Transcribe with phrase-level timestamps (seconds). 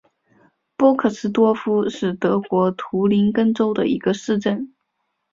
[0.75, 4.73] 波克斯多夫是德国图林根州的一个市镇。